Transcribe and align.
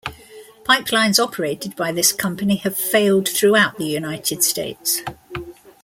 Pipelines 0.63 1.23
operated 1.23 1.75
by 1.75 1.91
this 1.91 2.11
company 2.11 2.55
have 2.55 2.75
failed 2.75 3.29
throughout 3.29 3.77
the 3.77 3.85
United 3.85 4.43
States. 4.43 5.03